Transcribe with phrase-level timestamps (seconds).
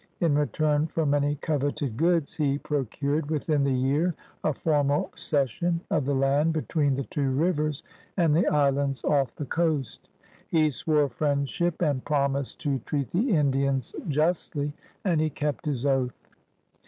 [0.19, 6.05] In retiun for many coveted goods, he procured within the year a formal cession of
[6.05, 7.83] the land between the two rivers
[8.17, 10.09] and the islands off the coast.
[10.47, 14.73] He swore friendship and promised to treat the Indians justly,
[15.05, 16.17] and he kept his oath.